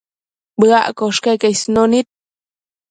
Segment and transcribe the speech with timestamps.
[0.59, 2.07] Bëaccosh queque isednu nid